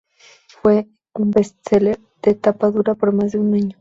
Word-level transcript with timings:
Fue 0.47 0.87
un 1.13 1.29
"best 1.29 1.59
seller" 1.69 1.99
de 2.23 2.33
tapa 2.33 2.71
dura 2.71 2.95
por 2.95 3.11
más 3.13 3.33
de 3.33 3.37
un 3.37 3.53
año. 3.53 3.69